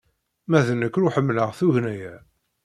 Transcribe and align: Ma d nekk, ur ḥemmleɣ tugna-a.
Ma 0.49 0.59
d 0.67 0.67
nekk, 0.79 0.95
ur 1.03 1.11
ḥemmleɣ 1.15 1.49
tugna-a. 1.59 2.13